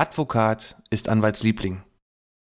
[0.00, 1.82] Advokat ist Anwaltsliebling.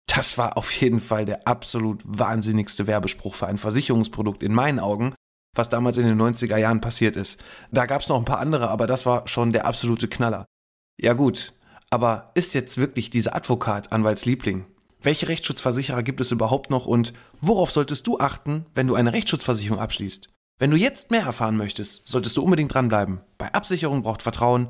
[0.05, 5.16] Das war auf jeden Fall der absolut wahnsinnigste Werbespruch für ein Versicherungsprodukt in meinen Augen,
[5.55, 7.43] was damals in den 90er Jahren passiert ist.
[7.71, 10.45] Da gab es noch ein paar andere, aber das war schon der absolute Knaller.
[11.02, 11.54] Ja gut,
[11.90, 14.68] aber ist jetzt wirklich dieser Advokat Anwaltsliebling?
[15.02, 19.79] Welche Rechtsschutzversicherer gibt es überhaupt noch und worauf solltest du achten, wenn du eine Rechtsschutzversicherung
[19.79, 20.29] abschließt?
[20.59, 23.21] Wenn du jetzt mehr erfahren möchtest, solltest du unbedingt dranbleiben.
[23.40, 24.70] Bei Absicherung braucht Vertrauen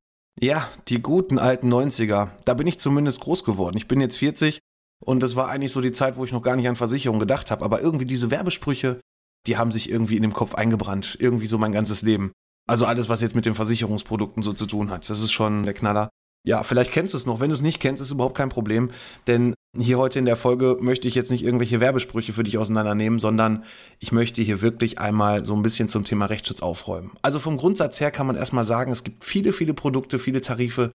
[0.39, 2.29] Ja, die guten alten 90er.
[2.45, 3.77] Da bin ich zumindest groß geworden.
[3.77, 4.59] Ich bin jetzt 40
[5.03, 7.51] und das war eigentlich so die Zeit, wo ich noch gar nicht an Versicherung gedacht
[7.51, 7.65] habe.
[7.65, 8.99] Aber irgendwie diese Werbesprüche,
[9.47, 11.17] die haben sich irgendwie in dem Kopf eingebrannt.
[11.19, 12.31] Irgendwie so mein ganzes Leben.
[12.67, 15.09] Also alles, was jetzt mit den Versicherungsprodukten so zu tun hat.
[15.09, 16.09] Das ist schon der Knaller.
[16.43, 17.39] Ja, vielleicht kennst du es noch.
[17.39, 18.89] Wenn du es nicht kennst, ist überhaupt kein Problem.
[19.27, 23.19] Denn hier heute in der Folge möchte ich jetzt nicht irgendwelche Werbesprüche für dich auseinandernehmen,
[23.19, 23.63] sondern
[23.99, 27.11] ich möchte hier wirklich einmal so ein bisschen zum Thema Rechtsschutz aufräumen.
[27.21, 30.91] Also vom Grundsatz her kann man erstmal sagen, es gibt viele, viele Produkte, viele Tarife,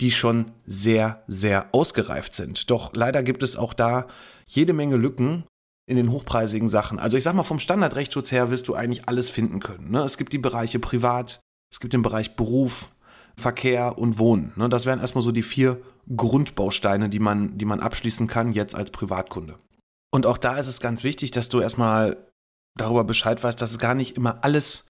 [0.00, 2.70] die schon sehr, sehr ausgereift sind.
[2.70, 4.06] Doch leider gibt es auch da
[4.46, 5.44] jede Menge Lücken
[5.88, 6.98] in den hochpreisigen Sachen.
[6.98, 9.90] Also ich sag mal, vom Standardrechtsschutz her wirst du eigentlich alles finden können.
[9.90, 10.02] Ne?
[10.02, 11.40] Es gibt die Bereiche Privat,
[11.72, 12.90] es gibt den Bereich Beruf,
[13.38, 14.52] Verkehr und Wohnen.
[14.56, 14.68] Ne?
[14.68, 15.80] Das wären erstmal so die vier
[16.14, 19.58] Grundbausteine, die man, die man abschließen kann jetzt als Privatkunde.
[20.10, 22.16] Und auch da ist es ganz wichtig, dass du erstmal
[22.76, 24.86] darüber Bescheid weißt, dass es gar nicht immer alles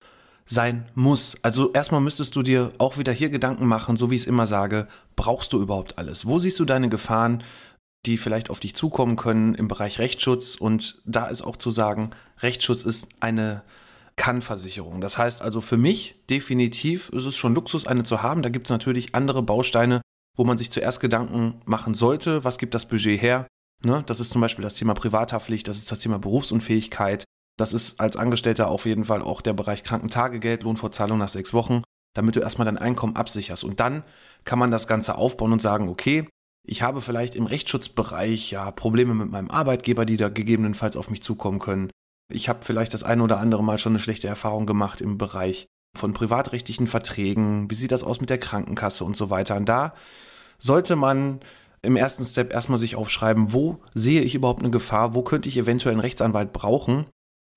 [0.47, 1.37] sein muss.
[1.43, 4.47] Also erstmal müsstest du dir auch wieder hier Gedanken machen, so wie ich es immer
[4.47, 6.27] sage, brauchst du überhaupt alles?
[6.27, 7.43] Wo siehst du deine Gefahren,
[8.07, 10.55] die vielleicht auf dich zukommen können im Bereich Rechtsschutz?
[10.55, 12.11] Und da ist auch zu sagen,
[12.41, 13.63] Rechtsschutz ist eine
[14.19, 15.01] kann-Versicherung.
[15.01, 18.43] Das heißt also für mich definitiv ist es schon Luxus, eine zu haben.
[18.43, 20.03] Da gibt es natürlich andere Bausteine,
[20.37, 22.45] wo man sich zuerst Gedanken machen sollte.
[22.45, 23.47] Was gibt das Budget her?
[23.83, 24.03] Ne?
[24.07, 27.25] Das ist zum Beispiel das Thema Privathaftpflicht, das ist das Thema Berufsunfähigkeit.
[27.57, 31.83] Das ist als Angestellter auf jeden Fall auch der Bereich Krankentagegeld, Lohnfortzahlung nach sechs Wochen,
[32.15, 33.65] damit du erstmal dein Einkommen absicherst.
[33.65, 34.05] Und dann
[34.45, 36.29] kann man das Ganze aufbauen und sagen, okay,
[36.67, 41.23] ich habe vielleicht im Rechtsschutzbereich ja Probleme mit meinem Arbeitgeber, die da gegebenenfalls auf mich
[41.23, 41.91] zukommen können.
[42.33, 45.67] Ich habe vielleicht das eine oder andere Mal schon eine schlechte Erfahrung gemacht im Bereich
[45.97, 47.71] von privatrechtlichen Verträgen.
[47.71, 49.57] Wie sieht das aus mit der Krankenkasse und so weiter?
[49.57, 49.95] Und da
[50.59, 51.41] sollte man
[51.83, 55.15] im ersten Step erstmal sich aufschreiben, wo sehe ich überhaupt eine Gefahr?
[55.15, 57.07] Wo könnte ich eventuell einen Rechtsanwalt brauchen?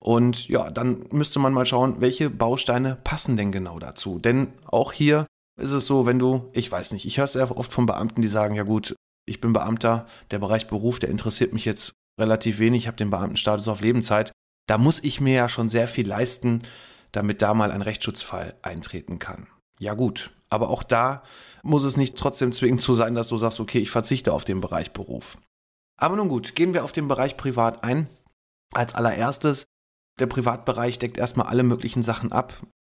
[0.02, 4.18] Und ja, dann müsste man mal schauen, welche Bausteine passen denn genau dazu.
[4.18, 5.26] Denn auch hier
[5.60, 8.22] ist es so, wenn du, ich weiß nicht, ich höre es sehr oft von Beamten,
[8.22, 8.96] die sagen, ja gut,
[9.26, 13.10] ich bin Beamter, der Bereich Beruf, der interessiert mich jetzt relativ wenig, ich habe den
[13.10, 14.32] Beamtenstatus auf Lebenszeit.
[14.72, 16.62] Da muss ich mir ja schon sehr viel leisten,
[17.12, 19.46] damit da mal ein Rechtsschutzfall eintreten kann.
[19.78, 21.24] Ja gut, aber auch da
[21.62, 24.62] muss es nicht trotzdem zwingend so sein, dass du sagst, okay, ich verzichte auf den
[24.62, 25.36] Bereich Beruf.
[25.98, 28.08] Aber nun gut, gehen wir auf den Bereich Privat ein.
[28.72, 29.66] Als allererstes,
[30.18, 32.54] der Privatbereich deckt erstmal alle möglichen Sachen ab.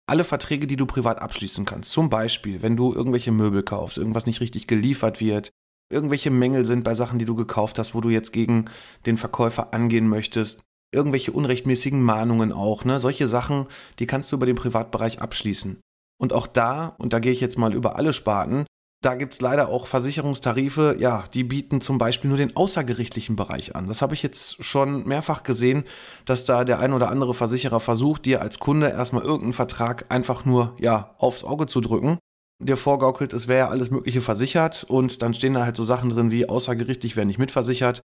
[0.05, 1.89] Alle Verträge, die du privat abschließen kannst.
[1.89, 5.49] Zum Beispiel, wenn du irgendwelche Möbel kaufst, irgendwas nicht richtig geliefert wird,
[5.91, 8.65] irgendwelche Mängel sind bei Sachen, die du gekauft hast, wo du jetzt gegen
[9.07, 10.61] den Verkäufer angehen möchtest,
[10.93, 12.99] irgendwelche unrechtmäßigen Mahnungen auch, ne?
[12.99, 13.67] Solche Sachen,
[13.99, 15.79] die kannst du über den Privatbereich abschließen.
[16.19, 18.65] Und auch da, und da gehe ich jetzt mal über alle Sparten,
[19.03, 23.75] da gibt es leider auch Versicherungstarife, ja, die bieten zum Beispiel nur den außergerichtlichen Bereich
[23.75, 23.87] an.
[23.89, 25.83] Das habe ich jetzt schon mehrfach gesehen,
[26.23, 30.45] dass da der ein oder andere Versicherer versucht, dir als Kunde erstmal irgendeinen Vertrag einfach
[30.45, 32.17] nur, ja, aufs Auge zu drücken.
[32.59, 36.09] Dir vorgaukelt, es wäre ja alles Mögliche versichert und dann stehen da halt so Sachen
[36.09, 38.01] drin wie außergerichtlich wäre nicht mitversichert.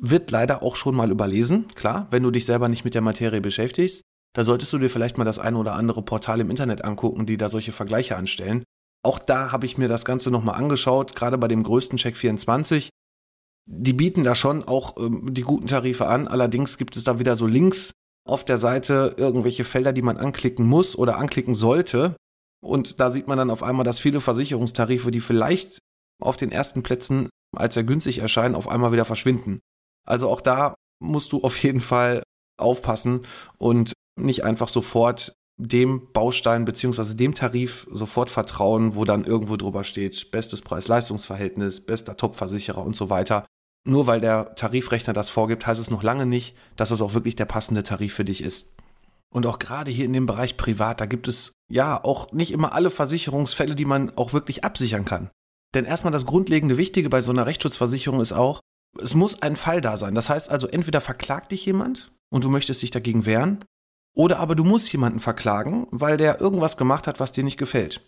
[0.00, 3.40] Wird leider auch schon mal überlesen, klar, wenn du dich selber nicht mit der Materie
[3.40, 4.02] beschäftigst.
[4.34, 7.36] Da solltest du dir vielleicht mal das eine oder andere Portal im Internet angucken, die
[7.36, 8.62] da solche Vergleiche anstellen.
[9.02, 12.90] Auch da habe ich mir das Ganze nochmal angeschaut, gerade bei dem größten Check 24.
[13.70, 16.26] die bieten da schon auch ähm, die guten Tarife an.
[16.28, 17.92] Allerdings gibt es da wieder so Links
[18.26, 22.16] auf der Seite irgendwelche Felder, die man anklicken muss oder anklicken sollte.
[22.60, 25.78] Und da sieht man dann auf einmal, dass viele Versicherungstarife, die vielleicht
[26.20, 29.60] auf den ersten Plätzen als sehr günstig erscheinen, auf einmal wieder verschwinden.
[30.08, 32.22] Also auch da musst du auf jeden Fall
[32.58, 33.26] aufpassen
[33.58, 39.84] und nicht einfach sofort dem Baustein beziehungsweise dem Tarif sofort vertrauen, wo dann irgendwo drüber
[39.84, 43.44] steht, bestes Preis-Leistungs-Verhältnis, bester Top-Versicherer und so weiter.
[43.86, 47.36] Nur weil der Tarifrechner das vorgibt, heißt es noch lange nicht, dass es auch wirklich
[47.36, 48.76] der passende Tarif für dich ist.
[49.30, 52.72] Und auch gerade hier in dem Bereich Privat, da gibt es ja auch nicht immer
[52.72, 55.30] alle Versicherungsfälle, die man auch wirklich absichern kann.
[55.74, 58.60] Denn erstmal das grundlegende Wichtige bei so einer Rechtsschutzversicherung ist auch,
[59.02, 60.14] es muss ein Fall da sein.
[60.14, 63.64] Das heißt also, entweder verklagt dich jemand und du möchtest dich dagegen wehren,
[64.14, 68.02] oder aber du musst jemanden verklagen, weil der irgendwas gemacht hat, was dir nicht gefällt.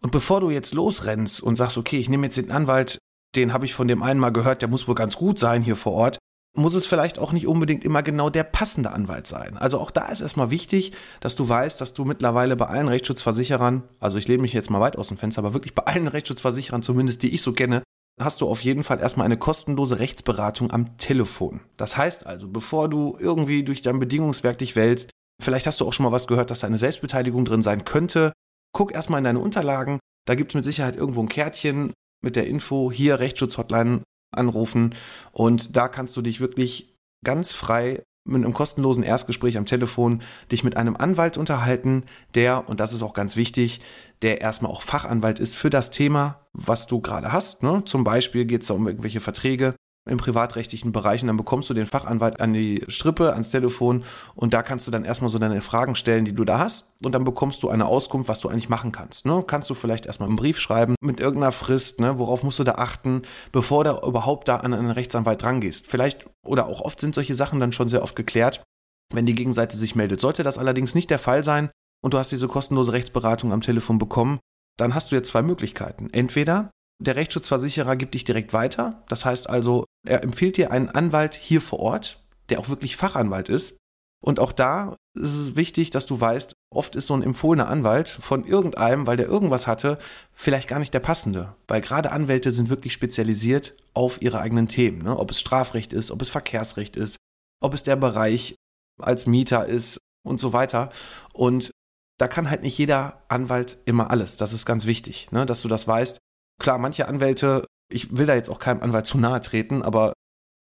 [0.00, 2.98] Und bevor du jetzt losrennst und sagst, okay, ich nehme jetzt den Anwalt,
[3.34, 5.76] den habe ich von dem einen mal gehört, der muss wohl ganz gut sein hier
[5.76, 6.18] vor Ort,
[6.56, 9.56] muss es vielleicht auch nicht unbedingt immer genau der passende Anwalt sein.
[9.56, 13.82] Also auch da ist erstmal wichtig, dass du weißt, dass du mittlerweile bei allen Rechtsschutzversicherern,
[14.00, 16.82] also ich lehne mich jetzt mal weit aus dem Fenster, aber wirklich bei allen Rechtsschutzversicherern
[16.82, 17.82] zumindest, die ich so kenne,
[18.20, 21.60] hast du auf jeden Fall erstmal eine kostenlose Rechtsberatung am Telefon.
[21.76, 25.10] Das heißt also, bevor du irgendwie durch dein Bedingungswerk dich wälzt,
[25.42, 28.32] vielleicht hast du auch schon mal was gehört, dass da eine Selbstbeteiligung drin sein könnte,
[28.72, 32.46] guck erstmal in deine Unterlagen, da gibt es mit Sicherheit irgendwo ein Kärtchen mit der
[32.46, 34.02] Info, hier Rechtsschutzhotline
[34.36, 34.94] anrufen.
[35.32, 36.94] Und da kannst du dich wirklich
[37.24, 42.04] ganz frei mit einem kostenlosen Erstgespräch am Telefon dich mit einem Anwalt unterhalten,
[42.34, 43.80] der, und das ist auch ganz wichtig,
[44.22, 47.62] der erstmal auch Fachanwalt ist für das Thema, was du gerade hast.
[47.62, 47.82] Ne?
[47.84, 49.74] Zum Beispiel geht es da um irgendwelche Verträge,
[50.08, 54.04] im privatrechtlichen Bereich und dann bekommst du den Fachanwalt an die Strippe, ans Telefon
[54.34, 57.12] und da kannst du dann erstmal so deine Fragen stellen, die du da hast und
[57.12, 59.26] dann bekommst du eine Auskunft, was du eigentlich machen kannst.
[59.26, 59.44] Ne?
[59.46, 62.18] Kannst du vielleicht erstmal einen Brief schreiben mit irgendeiner Frist, ne?
[62.18, 65.86] worauf musst du da achten, bevor du überhaupt da an einen Rechtsanwalt drangehst.
[65.86, 68.64] Vielleicht oder auch oft sind solche Sachen dann schon sehr oft geklärt,
[69.12, 70.20] wenn die Gegenseite sich meldet.
[70.20, 71.70] Sollte das allerdings nicht der Fall sein
[72.02, 74.38] und du hast diese kostenlose Rechtsberatung am Telefon bekommen,
[74.78, 76.08] dann hast du jetzt zwei Möglichkeiten.
[76.10, 76.70] Entweder
[77.00, 79.02] der Rechtsschutzversicherer gibt dich direkt weiter.
[79.08, 83.48] Das heißt also, er empfiehlt dir einen Anwalt hier vor Ort, der auch wirklich Fachanwalt
[83.48, 83.78] ist.
[84.22, 88.06] Und auch da ist es wichtig, dass du weißt, oft ist so ein empfohlener Anwalt
[88.06, 89.98] von irgendeinem, weil der irgendwas hatte,
[90.34, 91.54] vielleicht gar nicht der passende.
[91.66, 95.02] Weil gerade Anwälte sind wirklich spezialisiert auf ihre eigenen Themen.
[95.02, 95.18] Ne?
[95.18, 97.16] Ob es Strafrecht ist, ob es Verkehrsrecht ist,
[97.62, 98.56] ob es der Bereich
[99.00, 100.90] als Mieter ist und so weiter.
[101.32, 101.70] Und
[102.18, 104.36] da kann halt nicht jeder Anwalt immer alles.
[104.36, 105.46] Das ist ganz wichtig, ne?
[105.46, 106.18] dass du das weißt
[106.60, 110.12] klar, manche Anwälte, ich will da jetzt auch keinem Anwalt zu nahe treten, aber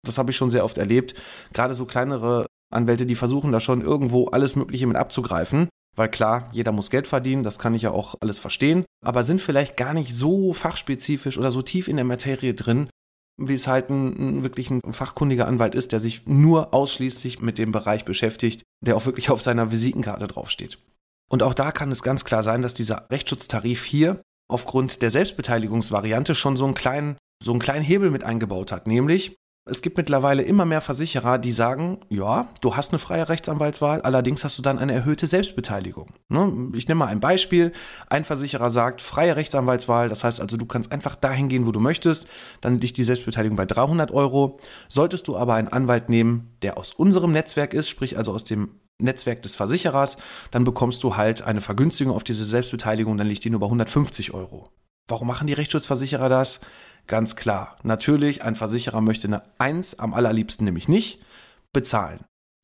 [0.06, 1.14] das habe ich schon sehr oft erlebt.
[1.52, 5.68] Gerade so kleinere Anwälte, die versuchen da schon irgendwo alles Mögliche mit abzugreifen.
[5.96, 9.40] Weil klar, jeder muss Geld verdienen, das kann ich ja auch alles verstehen, aber sind
[9.40, 12.88] vielleicht gar nicht so fachspezifisch oder so tief in der Materie drin,
[13.36, 17.58] wie es halt ein, ein wirklich ein fachkundiger Anwalt ist, der sich nur ausschließlich mit
[17.58, 20.78] dem Bereich beschäftigt, der auch wirklich auf seiner Visitenkarte draufsteht.
[21.28, 26.34] Und auch da kann es ganz klar sein, dass dieser Rechtsschutztarif hier aufgrund der Selbstbeteiligungsvariante
[26.34, 28.86] schon so einen kleinen, so einen kleinen Hebel mit eingebaut hat.
[28.86, 29.36] Nämlich,
[29.70, 34.42] es gibt mittlerweile immer mehr Versicherer, die sagen, ja, du hast eine freie Rechtsanwaltswahl, allerdings
[34.42, 36.14] hast du dann eine erhöhte Selbstbeteiligung.
[36.28, 36.70] Ne?
[36.74, 37.72] Ich nehme mal ein Beispiel.
[38.08, 41.80] Ein Versicherer sagt, freie Rechtsanwaltswahl, das heißt also, du kannst einfach dahin gehen, wo du
[41.80, 42.26] möchtest,
[42.62, 44.58] dann liegt die Selbstbeteiligung bei 300 Euro.
[44.88, 48.70] Solltest du aber einen Anwalt nehmen, der aus unserem Netzwerk ist, sprich also aus dem
[49.00, 50.16] Netzwerk des Versicherers,
[50.50, 54.34] dann bekommst du halt eine Vergünstigung auf diese Selbstbeteiligung, dann liegt die nur bei 150
[54.34, 54.70] Euro.
[55.06, 56.60] Warum machen die Rechtsschutzversicherer das?
[57.06, 57.78] Ganz klar.
[57.82, 61.22] Natürlich, ein Versicherer möchte eine 1, am allerliebsten nämlich nicht,
[61.72, 62.20] bezahlen.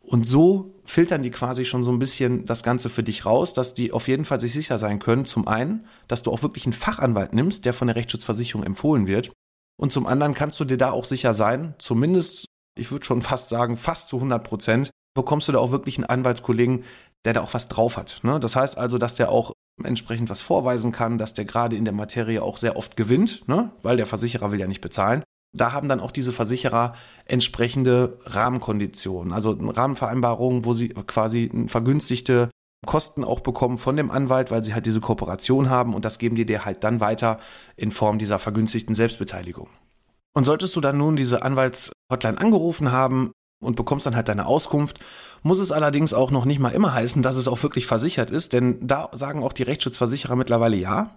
[0.06, 3.72] Und so filtern die quasi schon so ein bisschen das Ganze für dich raus, dass
[3.72, 5.24] die auf jeden Fall sich sicher sein können.
[5.24, 9.32] Zum einen, dass du auch wirklich einen Fachanwalt nimmst, der von der Rechtsschutzversicherung empfohlen wird.
[9.80, 12.44] Und zum anderen kannst du dir da auch sicher sein, zumindest,
[12.78, 16.06] ich würde schon fast sagen, fast zu 100 Prozent, bekommst du da auch wirklich einen
[16.06, 16.84] Anwaltskollegen,
[17.24, 18.20] der da auch was drauf hat.
[18.22, 18.38] Ne?
[18.40, 19.52] Das heißt also, dass der auch
[19.82, 23.70] entsprechend was vorweisen kann, dass der gerade in der Materie auch sehr oft gewinnt, ne?
[23.82, 25.22] weil der Versicherer will ja nicht bezahlen.
[25.56, 26.94] Da haben dann auch diese Versicherer
[27.26, 32.50] entsprechende Rahmenkonditionen, also Rahmenvereinbarungen, wo sie quasi vergünstigte
[32.84, 36.36] Kosten auch bekommen von dem Anwalt, weil sie halt diese Kooperation haben und das geben
[36.36, 37.38] die dir halt dann weiter
[37.76, 39.68] in Form dieser vergünstigten Selbstbeteiligung.
[40.34, 44.98] Und solltest du dann nun diese Anwaltshotline angerufen haben, und bekommst dann halt deine Auskunft.
[45.42, 48.52] Muss es allerdings auch noch nicht mal immer heißen, dass es auch wirklich versichert ist,
[48.52, 51.16] denn da sagen auch die Rechtsschutzversicherer mittlerweile ja.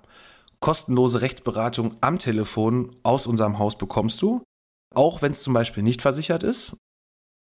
[0.60, 4.42] Kostenlose Rechtsberatung am Telefon aus unserem Haus bekommst du,
[4.96, 6.76] auch wenn es zum Beispiel nicht versichert ist.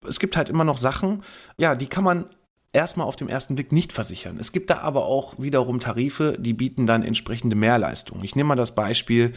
[0.06, 1.22] Es gibt halt immer noch Sachen,
[1.56, 2.26] ja, die kann man
[2.72, 4.36] erstmal auf dem ersten Blick nicht versichern.
[4.38, 8.22] Es gibt da aber auch wiederum Tarife, die bieten dann entsprechende Mehrleistungen.
[8.22, 9.32] Ich nehme mal das Beispiel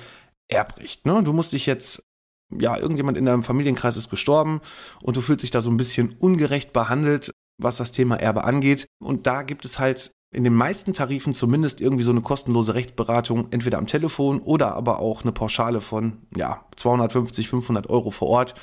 [0.50, 1.06] Erbrecht.
[1.06, 1.24] Ne?
[1.24, 2.04] Du musst dich jetzt
[2.58, 4.62] ja, irgendjemand in deinem Familienkreis ist gestorben
[5.01, 8.88] und du fühlst dich da so ein bisschen ungerecht behandelt, was das Thema Erbe angeht.
[9.00, 13.48] Und da gibt es halt in den meisten Tarifen zumindest irgendwie so eine kostenlose Rechtsberatung,
[13.51, 18.53] entweder am Telefon oder aber auch eine Pauschale von ja, 250, 500 Euro vor Ort,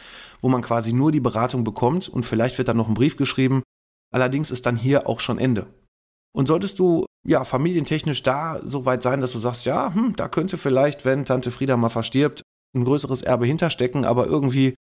[0.41, 3.63] wo man quasi nur die Beratung bekommt und vielleicht wird dann noch ein Brief geschrieben.
[4.13, 5.67] Allerdings ist dann hier auch schon Ende.
[6.33, 10.29] Und solltest du ja familientechnisch da so weit sein, dass du sagst, ja, hm, da
[10.29, 12.43] könnte vielleicht, wenn Tante Frieda mal verstirbt,
[12.77, 14.75] ein größeres Erbe hinterstecken, aber irgendwie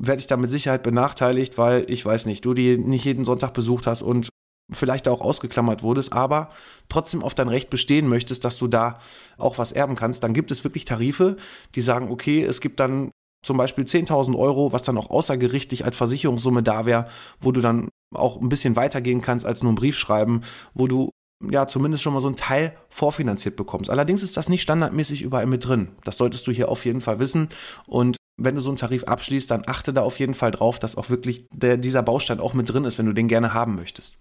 [0.00, 3.52] werde ich da mit Sicherheit benachteiligt, weil ich weiß nicht, du die nicht jeden Sonntag
[3.52, 4.30] besucht hast und
[4.72, 6.50] vielleicht auch ausgeklammert wurdest, aber
[6.88, 8.98] trotzdem auf dein Recht bestehen möchtest, dass du da
[9.36, 11.36] auch was erben kannst, dann gibt es wirklich Tarife,
[11.74, 13.10] die sagen, okay, es gibt dann
[13.44, 17.08] zum Beispiel 10.000 Euro, was dann auch außergerichtlich als Versicherungssumme da wäre,
[17.40, 20.42] wo du dann auch ein bisschen weitergehen kannst als nur einen Brief schreiben,
[20.74, 21.10] wo du
[21.48, 23.90] ja zumindest schon mal so einen Teil vorfinanziert bekommst.
[23.90, 25.92] Allerdings ist das nicht standardmäßig überall mit drin.
[26.04, 27.48] Das solltest du hier auf jeden Fall wissen.
[27.86, 30.96] Und wenn du so einen Tarif abschließt, dann achte da auf jeden Fall drauf, dass
[30.96, 34.18] auch wirklich der, dieser Baustein auch mit drin ist, wenn du den gerne haben möchtest.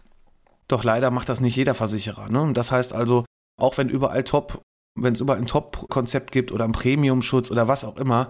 [0.67, 2.29] Doch leider macht das nicht jeder Versicherer.
[2.29, 2.41] Ne?
[2.41, 3.25] Und das heißt also,
[3.59, 4.61] auch wenn überall Top,
[4.97, 8.29] wenn es überall ein Top-Konzept gibt oder einen Premium-Schutz oder was auch immer,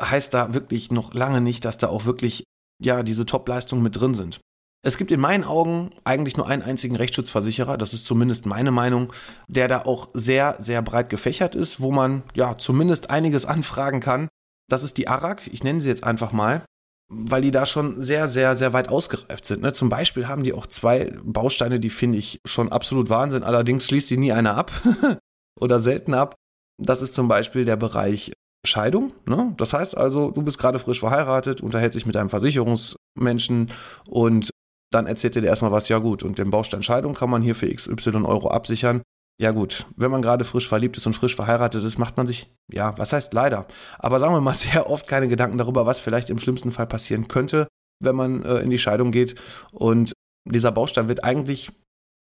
[0.00, 2.44] heißt da wirklich noch lange nicht, dass da auch wirklich
[2.82, 4.40] ja diese Top-Leistungen mit drin sind.
[4.84, 9.12] Es gibt in meinen Augen eigentlich nur einen einzigen Rechtsschutzversicherer, das ist zumindest meine Meinung,
[9.46, 14.28] der da auch sehr, sehr breit gefächert ist, wo man ja zumindest einiges anfragen kann.
[14.68, 16.62] Das ist die ARAG, ich nenne sie jetzt einfach mal
[17.12, 19.62] weil die da schon sehr, sehr, sehr weit ausgereift sind.
[19.62, 19.72] Ne?
[19.72, 23.42] Zum Beispiel haben die auch zwei Bausteine, die finde ich schon absolut Wahnsinn.
[23.42, 24.72] Allerdings schließt die nie einer ab
[25.60, 26.34] oder selten ab.
[26.82, 28.32] Das ist zum Beispiel der Bereich
[28.66, 29.12] Scheidung.
[29.26, 29.52] Ne?
[29.58, 33.70] Das heißt also, du bist gerade frisch verheiratet, unterhältst dich mit einem Versicherungsmenschen
[34.08, 34.50] und
[34.94, 37.54] dann erzählt er dir erstmal was, ja gut, und den Baustein Scheidung kann man hier
[37.54, 39.02] für XY Euro absichern.
[39.40, 42.52] Ja gut, wenn man gerade frisch verliebt ist und frisch verheiratet ist, macht man sich,
[42.70, 43.66] ja, was heißt leider,
[43.98, 47.28] aber sagen wir mal sehr oft keine Gedanken darüber, was vielleicht im schlimmsten Fall passieren
[47.28, 47.66] könnte,
[48.00, 49.40] wenn man äh, in die Scheidung geht.
[49.72, 50.12] Und
[50.44, 51.70] dieser Baustein wird eigentlich,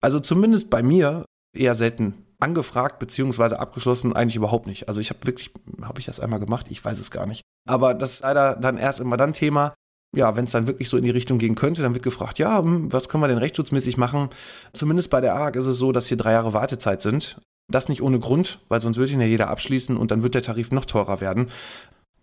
[0.00, 4.88] also zumindest bei mir, eher selten angefragt beziehungsweise abgeschlossen, eigentlich überhaupt nicht.
[4.88, 6.66] Also ich habe wirklich, habe ich das einmal gemacht?
[6.70, 7.42] Ich weiß es gar nicht.
[7.68, 9.74] Aber das ist leider dann erst immer dann Thema,
[10.16, 12.58] ja, wenn es dann wirklich so in die Richtung gehen könnte, dann wird gefragt, ja,
[12.58, 14.28] hm, was können wir denn rechtsschutzmäßig machen?
[14.72, 17.40] Zumindest bei der ARG ist es so, dass hier drei Jahre Wartezeit sind.
[17.68, 20.42] Das nicht ohne Grund, weil sonst würde ihn ja jeder abschließen und dann wird der
[20.42, 21.50] Tarif noch teurer werden.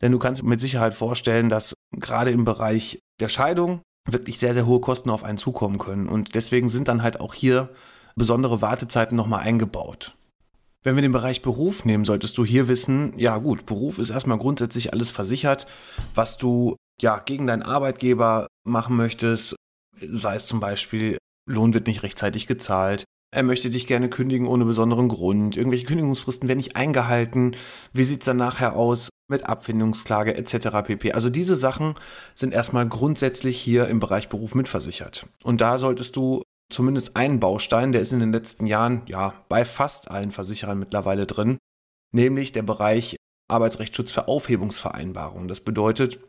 [0.02, 4.66] Denn du kannst mit Sicherheit vorstellen, dass gerade im Bereich der Scheidung wirklich sehr, sehr
[4.66, 6.08] hohe Kosten auf einen zukommen können.
[6.08, 7.70] Und deswegen sind dann halt auch hier
[8.16, 10.16] besondere Wartezeiten nochmal eingebaut.
[10.84, 14.38] Wenn wir den Bereich Beruf nehmen, solltest du hier wissen, ja gut, Beruf ist erstmal
[14.38, 15.68] grundsätzlich alles versichert,
[16.14, 19.56] was du ja, gegen deinen Arbeitgeber machen möchtest,
[20.00, 21.18] sei es zum Beispiel,
[21.50, 26.48] Lohn wird nicht rechtzeitig gezahlt, er möchte dich gerne kündigen ohne besonderen Grund, irgendwelche Kündigungsfristen
[26.48, 27.56] werden nicht eingehalten,
[27.94, 30.70] wie sieht es dann nachher aus mit Abfindungsklage etc.
[30.86, 31.12] pp.
[31.12, 31.96] Also diese Sachen
[32.36, 35.28] sind erstmal grundsätzlich hier im Bereich Beruf mitversichert.
[35.44, 39.66] Und da solltest du zumindest einen Baustein, der ist in den letzten Jahren ja bei
[39.66, 41.58] fast allen Versicherern mittlerweile drin,
[42.14, 43.18] nämlich der Bereich
[43.50, 45.48] Arbeitsrechtsschutz für Aufhebungsvereinbarungen.
[45.48, 46.20] Das bedeutet,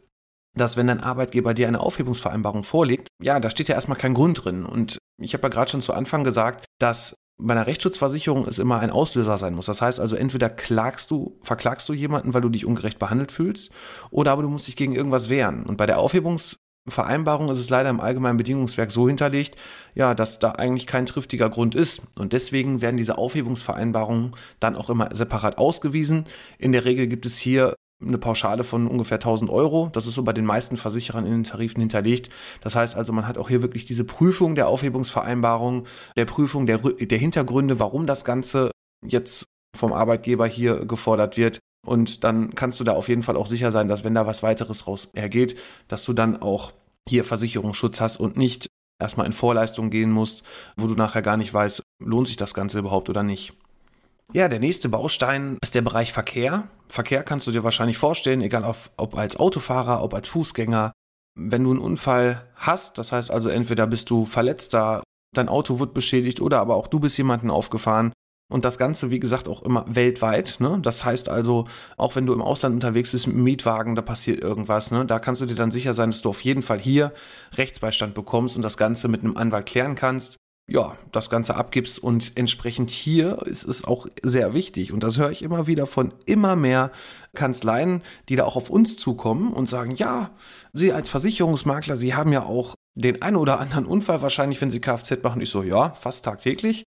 [0.54, 4.44] dass wenn dein Arbeitgeber dir eine Aufhebungsvereinbarung vorlegt, ja, da steht ja erstmal kein Grund
[4.44, 4.64] drin.
[4.64, 8.80] Und ich habe ja gerade schon zu Anfang gesagt, dass bei einer Rechtsschutzversicherung es immer
[8.80, 9.66] ein Auslöser sein muss.
[9.66, 13.70] Das heißt also, entweder klagst du, verklagst du jemanden, weil du dich ungerecht behandelt fühlst,
[14.10, 15.64] oder aber du musst dich gegen irgendwas wehren.
[15.64, 19.56] Und bei der Aufhebungsvereinbarung ist es leider im allgemeinen Bedingungswerk so hinterlegt,
[19.94, 22.02] ja, dass da eigentlich kein triftiger Grund ist.
[22.16, 26.24] Und deswegen werden diese Aufhebungsvereinbarungen dann auch immer separat ausgewiesen.
[26.58, 29.90] In der Regel gibt es hier eine Pauschale von ungefähr 1000 Euro.
[29.92, 32.30] Das ist so bei den meisten Versicherern in den Tarifen hinterlegt.
[32.60, 35.84] Das heißt also, man hat auch hier wirklich diese Prüfung der Aufhebungsvereinbarung,
[36.16, 38.70] der Prüfung der, der Hintergründe, warum das Ganze
[39.04, 41.58] jetzt vom Arbeitgeber hier gefordert wird.
[41.86, 44.42] Und dann kannst du da auf jeden Fall auch sicher sein, dass wenn da was
[44.42, 45.56] weiteres raus hergeht,
[45.88, 46.72] dass du dann auch
[47.08, 48.68] hier Versicherungsschutz hast und nicht
[49.00, 50.42] erstmal in Vorleistung gehen musst,
[50.76, 53.54] wo du nachher gar nicht weißt, lohnt sich das Ganze überhaupt oder nicht.
[54.34, 56.68] Ja, der nächste Baustein ist der Bereich Verkehr.
[56.88, 60.92] Verkehr kannst du dir wahrscheinlich vorstellen, egal ob, ob als Autofahrer, ob als Fußgänger.
[61.34, 65.02] Wenn du einen Unfall hast, das heißt also entweder bist du Verletzter,
[65.34, 68.12] dein Auto wird beschädigt oder aber auch du bist jemanden aufgefahren.
[68.50, 70.56] Und das Ganze, wie gesagt, auch immer weltweit.
[70.58, 70.78] Ne?
[70.82, 71.66] Das heißt also,
[71.96, 74.90] auch wenn du im Ausland unterwegs bist mit einem Mietwagen, da passiert irgendwas.
[74.90, 75.06] Ne?
[75.06, 77.12] Da kannst du dir dann sicher sein, dass du auf jeden Fall hier
[77.56, 82.32] Rechtsbeistand bekommst und das Ganze mit einem Anwalt klären kannst ja, das Ganze abgibst und
[82.36, 86.56] entsprechend hier ist es auch sehr wichtig und das höre ich immer wieder von immer
[86.56, 86.92] mehr
[87.34, 90.30] Kanzleien, die da auch auf uns zukommen und sagen, ja,
[90.72, 94.80] Sie als Versicherungsmakler, Sie haben ja auch den einen oder anderen Unfall wahrscheinlich, wenn Sie
[94.80, 95.40] Kfz machen.
[95.40, 96.84] Ich so, ja, fast tagtäglich.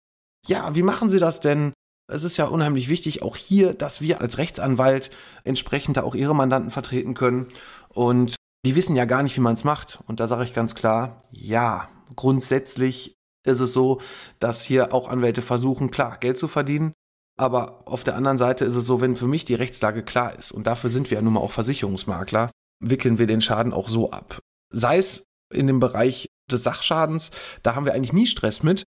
[0.46, 1.72] Ja, wie machen Sie das denn?
[2.08, 5.10] es ist ja unheimlich wichtig, auch hier, dass wir als Rechtsanwalt
[5.44, 7.48] entsprechend da auch ihre Mandanten vertreten können.
[7.90, 10.00] Und die wissen ja gar nicht, wie man es macht.
[10.06, 13.14] Und da sage ich ganz klar, ja, grundsätzlich
[13.48, 14.00] ist es so,
[14.38, 16.92] dass hier auch Anwälte versuchen, klar, Geld zu verdienen.
[17.38, 20.50] Aber auf der anderen Seite ist es so, wenn für mich die Rechtslage klar ist,
[20.50, 22.50] und dafür sind wir ja nun mal auch Versicherungsmakler,
[22.80, 24.40] wickeln wir den Schaden auch so ab.
[24.72, 25.24] Sei es
[25.54, 27.30] in dem Bereich des Sachschadens,
[27.62, 28.84] da haben wir eigentlich nie Stress mit.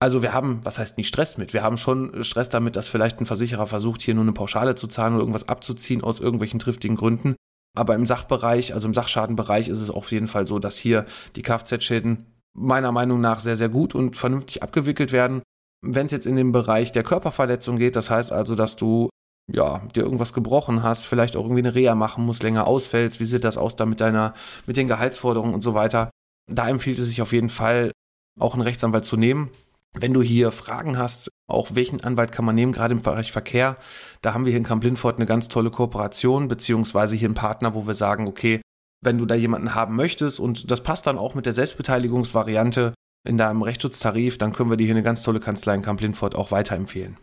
[0.00, 1.54] Also wir haben, was heißt nicht Stress mit?
[1.54, 4.86] Wir haben schon Stress damit, dass vielleicht ein Versicherer versucht, hier nur eine Pauschale zu
[4.86, 7.36] zahlen oder irgendwas abzuziehen aus irgendwelchen triftigen Gründen.
[7.76, 11.06] Aber im Sachbereich, also im Sachschadenbereich ist es auf jeden Fall so, dass hier
[11.36, 15.42] die Kfz-Schäden meiner Meinung nach sehr, sehr gut und vernünftig abgewickelt werden.
[15.82, 19.10] Wenn es jetzt in den Bereich der Körperverletzung geht, das heißt also, dass du
[19.52, 23.24] ja, dir irgendwas gebrochen hast, vielleicht auch irgendwie eine Reha machen musst, länger ausfällst, wie
[23.24, 24.32] sieht das aus da mit deiner,
[24.66, 26.10] mit den Gehaltsforderungen und so weiter.
[26.50, 27.92] Da empfiehlt es sich auf jeden Fall,
[28.40, 29.50] auch einen Rechtsanwalt zu nehmen.
[29.92, 33.76] Wenn du hier Fragen hast, auch welchen Anwalt kann man nehmen, gerade im Bereich Verkehr,
[34.22, 37.86] da haben wir hier in Kamp-Lindfort eine ganz tolle Kooperation, beziehungsweise hier einen Partner, wo
[37.86, 38.60] wir sagen, okay,
[39.04, 42.94] wenn du da jemanden haben möchtest und das passt dann auch mit der Selbstbeteiligungsvariante
[43.26, 46.50] in deinem Rechtsschutztarif, dann können wir dir hier eine ganz tolle Kanzlei in Kamp-Lindfort auch
[46.50, 47.16] weiterempfehlen.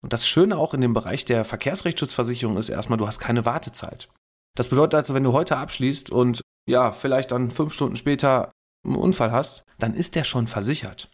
[0.00, 4.08] Und das Schöne auch in dem Bereich der Verkehrsrechtsschutzversicherung ist erstmal, du hast keine Wartezeit.
[4.56, 8.52] Das bedeutet also, wenn du heute abschließt und ja, vielleicht dann fünf Stunden später
[8.84, 11.10] einen Unfall hast, dann ist der schon versichert.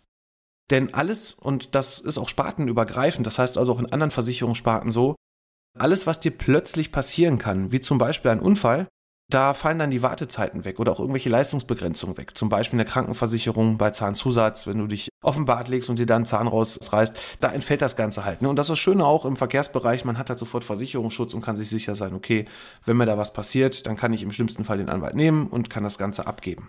[0.70, 5.16] Denn alles, und das ist auch spartenübergreifend, das heißt also auch in anderen Versicherungssparten so,
[5.78, 8.88] alles, was dir plötzlich passieren kann, wie zum Beispiel ein Unfall,
[9.30, 12.36] da fallen dann die Wartezeiten weg oder auch irgendwelche Leistungsbegrenzungen weg.
[12.36, 15.98] Zum Beispiel in der Krankenversicherung bei Zahnzusatz, wenn du dich auf den Bad legst und
[15.98, 18.42] dir dann Zahn rausreißt, da entfällt das Ganze halt.
[18.42, 18.48] Ne?
[18.48, 21.56] Und das ist das Schöne auch im Verkehrsbereich, man hat halt sofort Versicherungsschutz und kann
[21.56, 22.46] sich sicher sein, okay,
[22.84, 25.70] wenn mir da was passiert, dann kann ich im schlimmsten Fall den Anwalt nehmen und
[25.70, 26.68] kann das Ganze abgeben.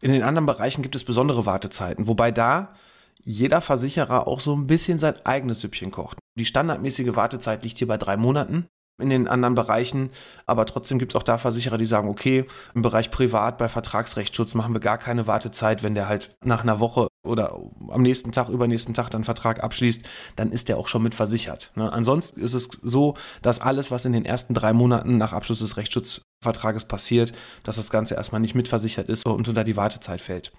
[0.00, 2.74] In den anderen Bereichen gibt es besondere Wartezeiten, wobei da
[3.22, 6.18] jeder Versicherer auch so ein bisschen sein eigenes Süppchen kocht.
[6.38, 8.66] Die standardmäßige Wartezeit liegt hier bei drei Monaten
[9.00, 10.10] in den anderen Bereichen.
[10.46, 14.54] Aber trotzdem gibt es auch da Versicherer, die sagen, okay, im Bereich Privat bei Vertragsrechtsschutz
[14.54, 15.82] machen wir gar keine Wartezeit.
[15.82, 17.58] Wenn der halt nach einer Woche oder
[17.88, 20.02] am nächsten Tag, übernächsten Tag dann Vertrag abschließt,
[20.36, 21.72] dann ist der auch schon mit versichert.
[21.74, 21.92] Ne?
[21.92, 25.76] Ansonsten ist es so, dass alles, was in den ersten drei Monaten nach Abschluss des
[25.76, 30.52] Rechtsschutzvertrages passiert, dass das Ganze erstmal nicht mitversichert ist und unter die Wartezeit fällt.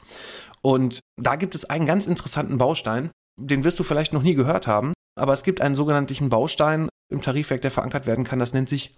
[0.61, 4.67] Und da gibt es einen ganz interessanten Baustein, den wirst du vielleicht noch nie gehört
[4.67, 8.39] haben, aber es gibt einen sogenannten Baustein im Tarifwerk, der verankert werden kann.
[8.39, 8.95] Das nennt sich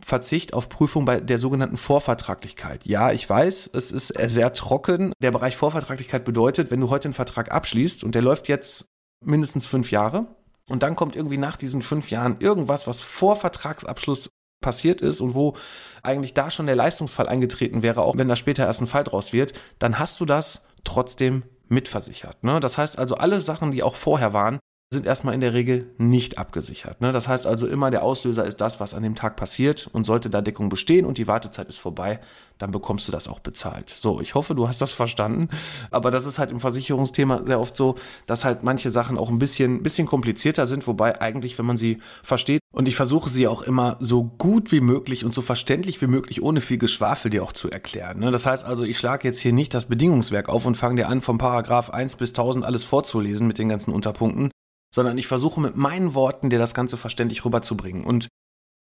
[0.00, 2.84] Verzicht auf Prüfung bei der sogenannten Vorvertraglichkeit.
[2.86, 5.12] Ja, ich weiß, es ist sehr trocken.
[5.22, 8.86] Der Bereich Vorvertraglichkeit bedeutet, wenn du heute einen Vertrag abschließt und der läuft jetzt
[9.24, 10.26] mindestens fünf Jahre
[10.68, 15.34] und dann kommt irgendwie nach diesen fünf Jahren irgendwas, was vor Vertragsabschluss passiert ist und
[15.34, 15.54] wo
[16.02, 19.32] eigentlich da schon der Leistungsfall eingetreten wäre, auch wenn da später erst ein Fall draus
[19.32, 22.42] wird, dann hast du das trotzdem mitversichert.
[22.44, 22.60] Ne?
[22.60, 24.58] Das heißt also, alle Sachen, die auch vorher waren,
[24.92, 27.00] sind erstmal in der Regel nicht abgesichert.
[27.00, 27.10] Ne?
[27.10, 30.30] Das heißt also immer, der Auslöser ist das, was an dem Tag passiert und sollte
[30.30, 32.20] da Deckung bestehen und die Wartezeit ist vorbei,
[32.58, 33.90] dann bekommst du das auch bezahlt.
[33.90, 35.48] So, ich hoffe, du hast das verstanden,
[35.90, 37.96] aber das ist halt im Versicherungsthema sehr oft so,
[38.26, 41.98] dass halt manche Sachen auch ein bisschen, bisschen komplizierter sind, wobei eigentlich, wenn man sie
[42.22, 46.06] versteht, und ich versuche sie auch immer so gut wie möglich und so verständlich wie
[46.06, 48.20] möglich, ohne viel Geschwafel dir auch zu erklären.
[48.20, 48.30] Ne?
[48.30, 51.22] Das heißt also, ich schlage jetzt hier nicht das Bedingungswerk auf und fange dir an,
[51.22, 54.50] vom Paragraph 1 bis 1000 alles vorzulesen mit den ganzen Unterpunkten,
[54.94, 58.04] sondern ich versuche mit meinen Worten dir das Ganze verständlich rüberzubringen.
[58.04, 58.28] Und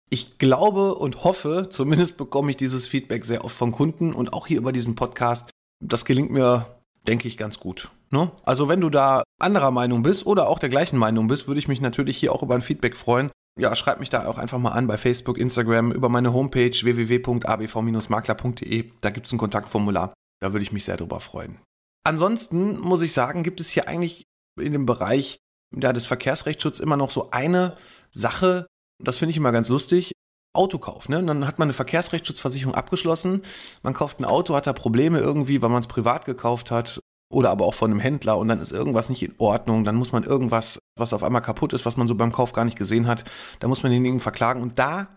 [0.09, 4.47] ich glaube und hoffe, zumindest bekomme ich dieses Feedback sehr oft von Kunden und auch
[4.47, 5.49] hier über diesen Podcast.
[5.83, 7.91] Das gelingt mir, denke ich, ganz gut.
[8.09, 8.31] Ne?
[8.43, 11.67] Also wenn du da anderer Meinung bist oder auch der gleichen Meinung bist, würde ich
[11.67, 13.31] mich natürlich hier auch über ein Feedback freuen.
[13.59, 18.91] Ja, schreib mich da auch einfach mal an bei Facebook, Instagram, über meine Homepage www.abv-makler.de.
[19.01, 20.13] Da gibt es ein Kontaktformular.
[20.39, 21.57] Da würde ich mich sehr drüber freuen.
[22.03, 24.23] Ansonsten muss ich sagen, gibt es hier eigentlich
[24.59, 25.37] in dem Bereich
[25.75, 27.77] ja, des Verkehrsrechtsschutzes immer noch so eine
[28.11, 28.67] Sache,
[29.03, 30.13] das finde ich immer ganz lustig.
[30.53, 31.19] Autokauf, ne?
[31.19, 33.43] Und dann hat man eine Verkehrsrechtsschutzversicherung abgeschlossen,
[33.83, 36.99] man kauft ein Auto, hat da Probleme irgendwie, weil man es privat gekauft hat
[37.29, 40.13] oder aber auch von einem Händler und dann ist irgendwas nicht in Ordnung, dann muss
[40.13, 43.07] man irgendwas, was auf einmal kaputt ist, was man so beim Kauf gar nicht gesehen
[43.07, 43.23] hat,
[43.59, 45.09] da muss man denjenigen verklagen und da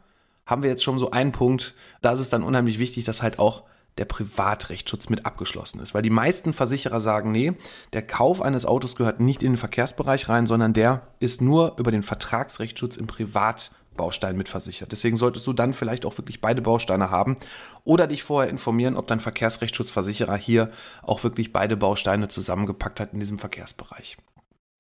[0.45, 3.39] haben wir jetzt schon so einen Punkt, da ist es dann unheimlich wichtig, dass halt
[3.39, 3.63] auch
[3.99, 5.95] der Privatrechtsschutz mit abgeschlossen ist.
[5.95, 7.53] Weil die meisten Versicherer sagen, nee,
[7.93, 11.91] der Kauf eines Autos gehört nicht in den Verkehrsbereich rein, sondern der ist nur über
[11.91, 14.93] den Vertragsrechtsschutz im Privatbaustein mitversichert.
[14.93, 17.37] Deswegen solltest du dann vielleicht auch wirklich beide Bausteine haben
[17.85, 20.71] oder dich vorher informieren, ob dein Verkehrsrechtsschutzversicherer hier
[21.03, 24.17] auch wirklich beide Bausteine zusammengepackt hat in diesem Verkehrsbereich.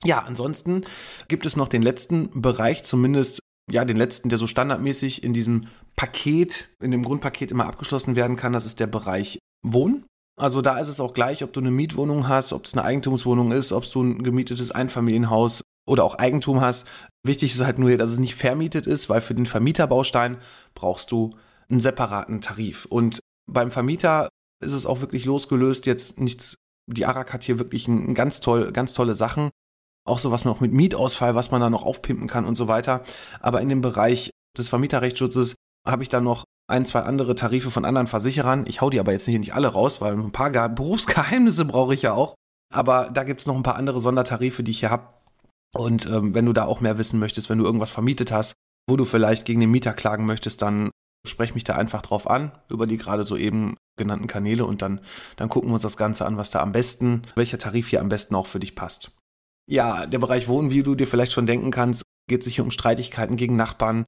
[0.03, 0.87] Ja, ansonsten
[1.29, 3.39] gibt es noch den letzten Bereich, zumindest
[3.70, 8.37] ja, den letzten, der so standardmäßig in diesem Paket, in dem Grundpaket immer abgeschlossen werden
[8.37, 10.04] kann, das ist der Bereich Wohnen.
[10.40, 13.52] Also da ist es auch gleich, ob du eine Mietwohnung hast, ob es eine Eigentumswohnung
[13.52, 16.87] ist, ob du ein gemietetes Einfamilienhaus oder auch Eigentum hast.
[17.26, 20.38] Wichtig ist halt nur, dass es nicht vermietet ist, weil für den Vermieterbaustein
[20.74, 21.37] brauchst du
[21.68, 22.87] einen separaten Tarif.
[22.87, 24.28] Und beim Vermieter
[24.64, 26.54] ist es auch wirklich losgelöst, jetzt nichts,
[26.87, 29.50] die ARAG hat hier wirklich ein, ganz toll, ganz tolle Sachen.
[30.06, 33.02] Auch so was noch mit Mietausfall, was man da noch aufpimpen kann und so weiter.
[33.40, 35.54] Aber in dem Bereich des Vermieterrechtsschutzes
[35.86, 38.64] habe ich dann noch ein, zwei andere Tarife von anderen Versicherern.
[38.66, 42.02] Ich hau die aber jetzt hier nicht alle raus, weil ein paar Berufsgeheimnisse brauche ich
[42.02, 42.34] ja auch.
[42.72, 45.08] Aber da gibt es noch ein paar andere Sondertarife, die ich hier habe.
[45.74, 48.54] Und ähm, wenn du da auch mehr wissen möchtest, wenn du irgendwas vermietet hast,
[48.88, 50.90] wo du vielleicht gegen den Mieter klagen möchtest, dann
[51.26, 55.00] sprech mich da einfach drauf an, über die gerade so eben genannten Kanäle und dann,
[55.36, 58.08] dann gucken wir uns das Ganze an, was da am besten, welcher Tarif hier am
[58.08, 59.12] besten auch für dich passt.
[59.70, 62.72] Ja, der Bereich Wohnen, wie du dir vielleicht schon denken kannst, geht sich hier um
[62.72, 64.04] Streitigkeiten gegen Nachbarn.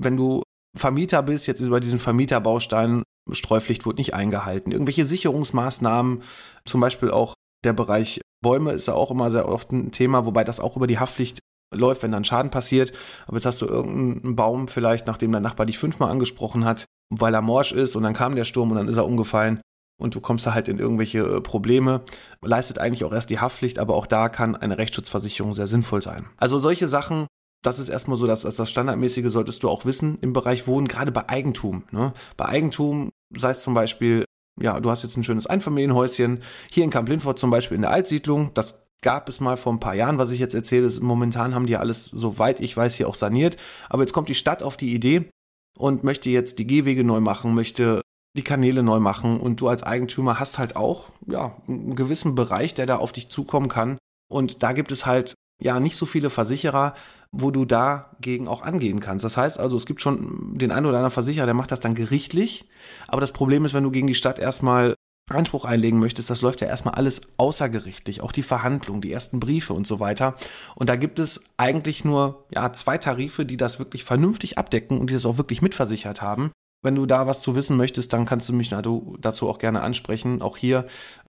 [0.00, 0.42] Wenn du
[0.74, 4.72] Vermieter bist, jetzt über diesen Vermieterbaustein, Streupflicht wird nicht eingehalten.
[4.72, 6.22] Irgendwelche Sicherungsmaßnahmen,
[6.64, 10.42] zum Beispiel auch der Bereich Bäume ist ja auch immer sehr oft ein Thema, wobei
[10.42, 11.38] das auch über die Haftpflicht
[11.74, 12.92] läuft, wenn dann Schaden passiert.
[13.26, 17.34] Aber jetzt hast du irgendeinen Baum vielleicht, nachdem dein Nachbar dich fünfmal angesprochen hat, weil
[17.34, 19.60] er morsch ist und dann kam der Sturm und dann ist er umgefallen
[20.00, 22.02] und du kommst da halt in irgendwelche äh, Probleme,
[22.42, 26.26] leistet eigentlich auch erst die Haftpflicht, aber auch da kann eine Rechtsschutzversicherung sehr sinnvoll sein.
[26.36, 27.26] Also solche Sachen,
[27.62, 31.12] das ist erstmal so, dass das Standardmäßige solltest du auch wissen im Bereich Wohnen, gerade
[31.12, 31.84] bei Eigentum.
[31.90, 32.12] Ne?
[32.36, 34.24] Bei Eigentum, sei es zum Beispiel,
[34.60, 37.90] ja, du hast jetzt ein schönes Einfamilienhäuschen, hier in Kamp Lindfort zum Beispiel in der
[37.90, 40.90] Altsiedlung, das gab es mal vor ein paar Jahren, was ich jetzt erzähle.
[41.00, 43.56] Momentan haben die alles, soweit ich weiß, hier auch saniert.
[43.90, 45.28] Aber jetzt kommt die Stadt auf die Idee
[45.76, 48.00] und möchte jetzt die Gehwege neu machen, möchte
[48.36, 52.74] die Kanäle neu machen und du als Eigentümer hast halt auch ja, einen gewissen Bereich,
[52.74, 53.98] der da auf dich zukommen kann.
[54.28, 56.94] Und da gibt es halt ja nicht so viele Versicherer,
[57.30, 59.24] wo du dagegen auch angehen kannst.
[59.24, 61.94] Das heißt also, es gibt schon den einen oder anderen Versicherer, der macht das dann
[61.94, 62.68] gerichtlich.
[63.06, 64.94] Aber das Problem ist, wenn du gegen die Stadt erstmal
[65.30, 69.72] Einspruch einlegen möchtest, das läuft ja erstmal alles außergerichtlich, auch die Verhandlungen, die ersten Briefe
[69.72, 70.34] und so weiter.
[70.74, 75.08] Und da gibt es eigentlich nur ja, zwei Tarife, die das wirklich vernünftig abdecken und
[75.08, 76.50] die das auch wirklich mitversichert haben.
[76.84, 80.42] Wenn du da was zu wissen möchtest, dann kannst du mich dazu auch gerne ansprechen.
[80.42, 80.86] Auch hier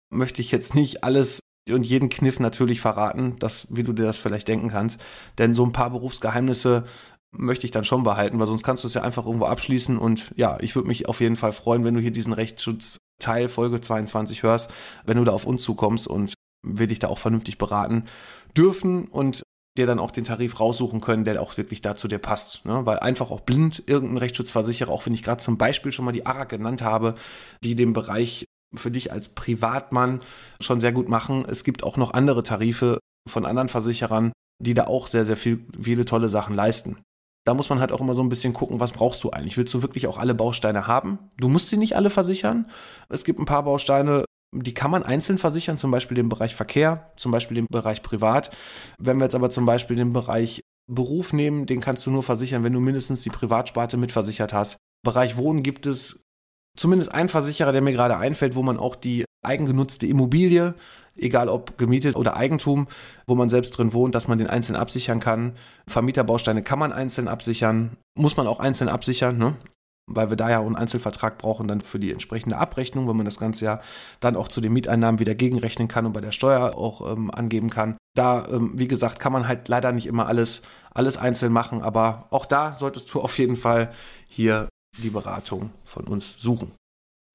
[0.10, 4.18] möchte ich jetzt nicht alles und jeden Kniff natürlich verraten, dass, wie du dir das
[4.18, 5.00] vielleicht denken kannst.
[5.38, 6.84] Denn so ein paar Berufsgeheimnisse
[7.32, 9.98] möchte ich dann schon behalten, weil sonst kannst du es ja einfach irgendwo abschließen.
[9.98, 13.82] Und ja, ich würde mich auf jeden Fall freuen, wenn du hier diesen Rechtsschutzteil Folge
[13.82, 14.72] 22 hörst,
[15.06, 16.34] wenn du da auf uns zukommst und
[16.66, 18.06] wir dich da auch vernünftig beraten
[18.58, 19.44] dürfen und
[19.78, 22.66] dir dann auch den Tarif raussuchen können, der auch wirklich dazu dir passt.
[22.66, 22.86] Ne?
[22.86, 26.26] Weil einfach auch blind irgendein Rechtsschutzversicherer, auch wenn ich gerade zum Beispiel schon mal die
[26.26, 27.16] ARAG genannt habe,
[27.64, 30.22] die den Bereich für dich als Privatmann
[30.60, 31.46] schon sehr gut machen.
[31.48, 35.66] Es gibt auch noch andere Tarife von anderen Versicherern, die da auch sehr, sehr viel,
[35.80, 36.98] viele tolle Sachen leisten.
[37.46, 39.56] Da muss man halt auch immer so ein bisschen gucken, was brauchst du eigentlich?
[39.58, 41.20] Willst du wirklich auch alle Bausteine haben?
[41.38, 42.68] Du musst sie nicht alle versichern.
[43.08, 44.26] Es gibt ein paar Bausteine,
[44.64, 48.56] die kann man einzeln versichern, zum Beispiel den Bereich Verkehr, zum Beispiel den Bereich Privat.
[48.98, 52.64] Wenn wir jetzt aber zum Beispiel den Bereich Beruf nehmen, den kannst du nur versichern,
[52.64, 54.78] wenn du mindestens die Privatsparte mitversichert hast.
[55.04, 56.24] Bereich Wohnen gibt es
[56.78, 60.74] zumindest einen Versicherer, der mir gerade einfällt, wo man auch die eigengenutzte Immobilie,
[61.16, 62.88] egal ob gemietet oder Eigentum,
[63.28, 65.54] wo man selbst drin wohnt, dass man den einzeln absichern kann.
[65.88, 69.56] Vermieterbausteine kann man einzeln absichern, muss man auch einzeln absichern, ne?
[70.08, 73.40] Weil wir da ja einen Einzelvertrag brauchen dann für die entsprechende Abrechnung, wenn man das
[73.40, 73.82] Ganze ja
[74.20, 77.70] dann auch zu den Mieteinnahmen wieder gegenrechnen kann und bei der Steuer auch ähm, angeben
[77.70, 77.98] kann.
[78.16, 80.62] Da, ähm, wie gesagt, kann man halt leider nicht immer alles,
[80.94, 83.92] alles einzeln machen, aber auch da solltest du auf jeden Fall
[84.28, 84.70] hier
[85.02, 86.72] die Beratung von uns suchen.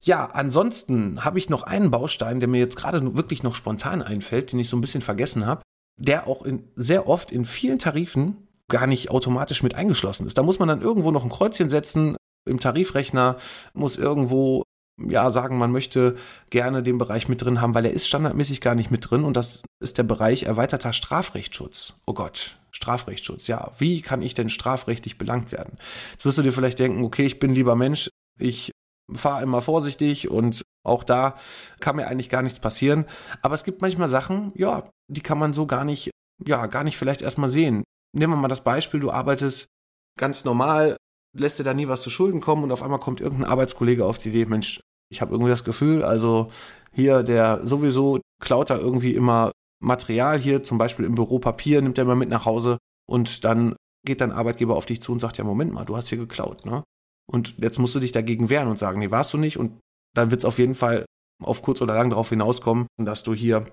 [0.03, 4.51] Ja, ansonsten habe ich noch einen Baustein, der mir jetzt gerade wirklich noch spontan einfällt,
[4.51, 5.61] den ich so ein bisschen vergessen habe,
[5.99, 10.39] der auch in, sehr oft in vielen Tarifen gar nicht automatisch mit eingeschlossen ist.
[10.39, 13.37] Da muss man dann irgendwo noch ein Kreuzchen setzen im Tarifrechner,
[13.73, 14.63] muss irgendwo
[15.09, 16.15] ja sagen, man möchte
[16.49, 19.35] gerne den Bereich mit drin haben, weil er ist standardmäßig gar nicht mit drin und
[19.35, 21.93] das ist der Bereich erweiterter Strafrechtsschutz.
[22.05, 23.47] Oh Gott, Strafrechtsschutz.
[23.47, 25.77] Ja, wie kann ich denn strafrechtlich belangt werden?
[26.11, 28.71] Jetzt wirst du dir vielleicht denken, okay, ich bin lieber Mensch, ich
[29.13, 31.35] fahre immer vorsichtig und auch da
[31.79, 33.05] kann mir eigentlich gar nichts passieren.
[33.41, 36.11] Aber es gibt manchmal Sachen, ja, die kann man so gar nicht,
[36.45, 37.83] ja, gar nicht vielleicht erstmal sehen.
[38.13, 39.67] Nehmen wir mal das Beispiel, du arbeitest
[40.17, 40.97] ganz normal,
[41.33, 44.17] lässt dir da nie was zu Schulden kommen und auf einmal kommt irgendein Arbeitskollege auf
[44.17, 46.51] die Idee, Mensch, ich habe irgendwie das Gefühl, also
[46.91, 51.97] hier, der sowieso klaut da irgendwie immer Material hier, zum Beispiel im Büro Papier, nimmt
[51.97, 52.77] er mal mit nach Hause
[53.09, 56.09] und dann geht dein Arbeitgeber auf dich zu und sagt, ja, Moment mal, du hast
[56.09, 56.83] hier geklaut, ne?
[57.31, 59.57] Und jetzt musst du dich dagegen wehren und sagen, nee, warst du nicht.
[59.57, 59.79] Und
[60.15, 61.05] dann wird es auf jeden Fall
[61.41, 63.65] auf kurz oder lang darauf hinauskommen, dass du hier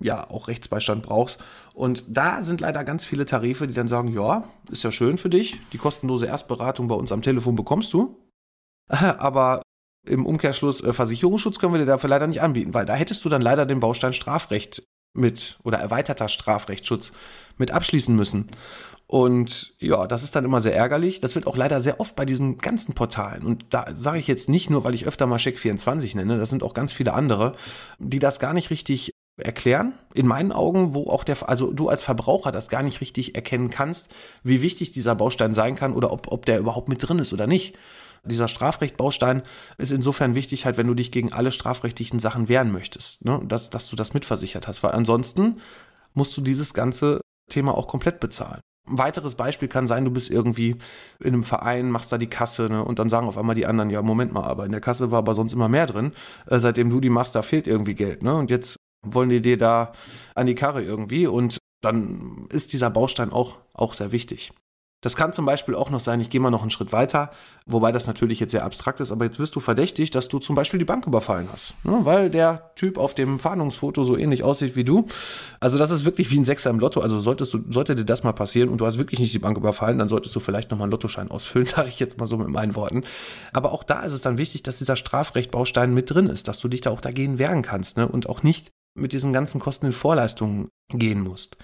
[0.00, 1.42] ja auch Rechtsbeistand brauchst.
[1.72, 5.30] Und da sind leider ganz viele Tarife, die dann sagen, ja, ist ja schön für
[5.30, 8.16] dich, die kostenlose Erstberatung bei uns am Telefon bekommst du.
[8.88, 9.62] Aber
[10.06, 13.28] im Umkehrschluss äh, Versicherungsschutz können wir dir dafür leider nicht anbieten, weil da hättest du
[13.28, 14.82] dann leider den Baustein Strafrecht
[15.16, 17.12] mit oder erweiterter Strafrechtsschutz
[17.56, 18.50] mit abschließen müssen.
[19.06, 21.20] Und ja, das ist dann immer sehr ärgerlich.
[21.20, 23.44] Das wird auch leider sehr oft bei diesen ganzen Portalen.
[23.44, 26.62] Und da sage ich jetzt nicht nur, weil ich öfter mal Check24 nenne, das sind
[26.62, 27.54] auch ganz viele andere,
[27.98, 32.02] die das gar nicht richtig erklären, in meinen Augen, wo auch der, also du als
[32.02, 34.08] Verbraucher das gar nicht richtig erkennen kannst,
[34.44, 37.46] wie wichtig dieser Baustein sein kann oder ob, ob der überhaupt mit drin ist oder
[37.46, 37.76] nicht.
[38.24, 39.42] Dieser Strafrechtbaustein
[39.76, 43.40] ist insofern wichtig, halt, wenn du dich gegen alle strafrechtlichen Sachen wehren möchtest, ne?
[43.44, 45.60] dass, dass du das mitversichert hast, weil ansonsten
[46.14, 47.20] musst du dieses ganze
[47.50, 48.60] Thema auch komplett bezahlen.
[48.88, 50.76] Ein weiteres Beispiel kann sein, du bist irgendwie
[51.18, 53.90] in einem Verein, machst da die Kasse ne, und dann sagen auf einmal die anderen,
[53.90, 56.12] ja, Moment mal, aber in der Kasse war aber sonst immer mehr drin.
[56.46, 58.22] Äh, seitdem du die machst, da fehlt irgendwie Geld.
[58.22, 58.34] Ne?
[58.34, 59.92] Und jetzt wollen die dir da
[60.34, 64.52] an die Karre irgendwie und dann ist dieser Baustein auch, auch sehr wichtig.
[65.04, 67.28] Das kann zum Beispiel auch noch sein, ich gehe mal noch einen Schritt weiter,
[67.66, 70.56] wobei das natürlich jetzt sehr abstrakt ist, aber jetzt wirst du verdächtig, dass du zum
[70.56, 71.98] Beispiel die Bank überfallen hast, ne?
[72.04, 75.06] weil der Typ auf dem Fahndungsfoto so ähnlich aussieht wie du.
[75.60, 77.02] Also das ist wirklich wie ein Sechser im Lotto.
[77.02, 79.58] Also solltest du, sollte dir das mal passieren und du hast wirklich nicht die Bank
[79.58, 82.48] überfallen, dann solltest du vielleicht nochmal einen Lottoschein ausfüllen, sage ich jetzt mal so mit
[82.48, 83.04] meinen Worten.
[83.52, 86.68] Aber auch da ist es dann wichtig, dass dieser Strafrechtbaustein mit drin ist, dass du
[86.68, 88.08] dich da auch dagegen wehren kannst ne?
[88.08, 91.56] und auch nicht mit diesen ganzen Kosten in Vorleistungen gehen musst.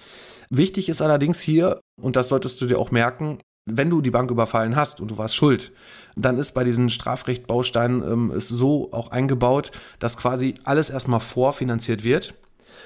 [0.49, 3.39] Wichtig ist allerdings hier, und das solltest du dir auch merken,
[3.69, 5.71] wenn du die Bank überfallen hast und du warst schuld,
[6.15, 12.03] dann ist bei diesen Strafrechtbausteinen ähm, es so auch eingebaut, dass quasi alles erstmal vorfinanziert
[12.03, 12.35] wird.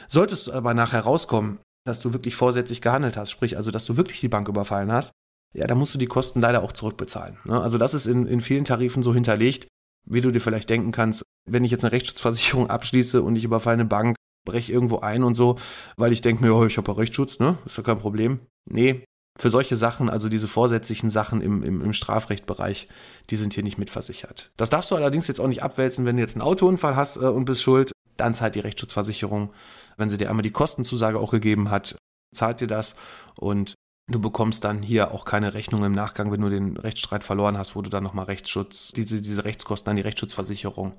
[0.08, 3.98] Solltest du aber nachher rauskommen, dass du wirklich vorsätzlich gehandelt hast, sprich also, dass du
[3.98, 5.12] wirklich die Bank überfallen hast,
[5.56, 7.38] ja, dann musst du die Kosten leider auch zurückbezahlen.
[7.46, 7.62] Ne?
[7.62, 9.68] Also das ist in, in vielen Tarifen so hinterlegt,
[10.06, 13.76] wie du dir vielleicht denken kannst, wenn ich jetzt eine Rechtsschutzversicherung abschließe und ich überfalle
[13.76, 14.15] eine Bank,
[14.46, 15.58] breche irgendwo ein und so,
[15.98, 17.58] weil ich denke mir, oh, ich habe ja Rechtsschutz, ne?
[17.66, 18.40] Ist ja kein Problem.
[18.70, 19.04] Nee,
[19.38, 22.88] für solche Sachen, also diese vorsätzlichen Sachen im, im, im Strafrechtbereich,
[23.30, 24.52] die sind hier nicht mitversichert.
[24.56, 27.26] Das darfst du allerdings jetzt auch nicht abwälzen, wenn du jetzt einen Autounfall hast äh,
[27.26, 29.52] und bist schuld, dann zahlt die Rechtsschutzversicherung,
[29.98, 31.98] wenn sie dir einmal die Kostenzusage auch gegeben hat,
[32.34, 32.96] zahlt dir das
[33.36, 33.76] und
[34.10, 37.76] du bekommst dann hier auch keine Rechnung im Nachgang, wenn du den Rechtsstreit verloren hast,
[37.76, 40.94] wo du dann nochmal Rechtsschutz, diese, diese Rechtskosten an die Rechtsschutzversicherung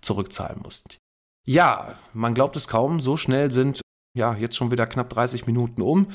[0.00, 0.98] zurückzahlen musst.
[1.46, 3.80] Ja, man glaubt es kaum, so schnell sind
[4.16, 6.08] ja jetzt schon wieder knapp 30 Minuten um.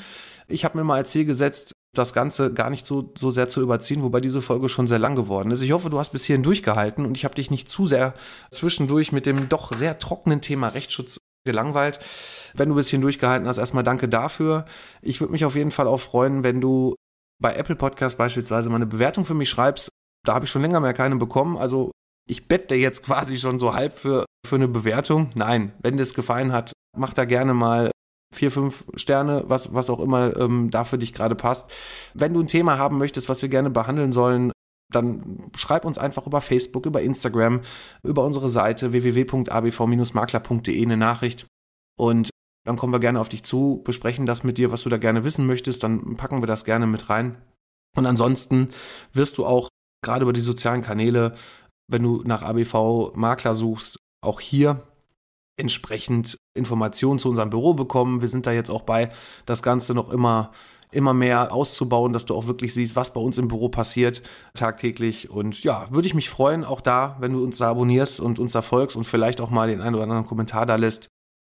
[0.48, 3.60] Ich habe mir mal als Ziel gesetzt, das Ganze gar nicht so, so sehr zu
[3.62, 5.62] überziehen, wobei diese Folge schon sehr lang geworden ist.
[5.62, 8.14] Ich hoffe, du hast bis hierhin durchgehalten und ich habe dich nicht zu sehr
[8.50, 11.98] zwischendurch mit dem doch sehr trockenen Thema Rechtsschutz gelangweilt.
[12.54, 14.66] Wenn du bis hierhin durchgehalten hast, erstmal danke dafür.
[15.00, 16.94] Ich würde mich auf jeden Fall auch freuen, wenn du
[17.40, 19.88] bei Apple Podcast beispielsweise mal eine Bewertung für mich schreibst.
[20.24, 21.56] Da habe ich schon länger mehr keine bekommen.
[21.56, 21.92] Also
[22.28, 25.28] ich bette jetzt quasi schon so halb für, für eine Bewertung.
[25.34, 27.90] Nein, wenn dir es gefallen hat, mach da gerne mal
[28.34, 31.70] vier, fünf Sterne, was, was auch immer ähm, da für dich gerade passt.
[32.14, 34.52] Wenn du ein Thema haben möchtest, was wir gerne behandeln sollen,
[34.92, 37.60] dann schreib uns einfach über Facebook, über Instagram,
[38.02, 41.46] über unsere Seite www.abv-makler.de eine Nachricht
[41.98, 42.30] und
[42.64, 45.24] dann kommen wir gerne auf dich zu, besprechen das mit dir, was du da gerne
[45.24, 47.36] wissen möchtest, dann packen wir das gerne mit rein.
[47.96, 48.70] Und ansonsten
[49.12, 49.68] wirst du auch
[50.04, 51.34] gerade über die sozialen Kanäle,
[51.88, 54.82] wenn du nach ABV Makler suchst, auch hier
[55.58, 58.20] entsprechend Informationen zu unserem Büro bekommen.
[58.20, 59.10] Wir sind da jetzt auch bei,
[59.46, 60.52] das Ganze noch immer
[60.92, 64.22] immer mehr auszubauen, dass du auch wirklich siehst, was bei uns im Büro passiert
[64.54, 65.30] tagtäglich.
[65.30, 68.52] Und ja, würde ich mich freuen, auch da, wenn du uns da abonnierst und uns
[68.52, 71.08] da folgst und vielleicht auch mal den einen oder anderen Kommentar da lässt.